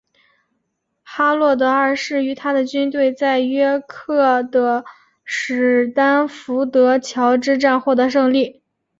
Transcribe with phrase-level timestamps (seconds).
[1.03, 4.83] 哈洛德二世与他的军队在约克的
[5.25, 8.63] 史丹福德桥之战获得胜利。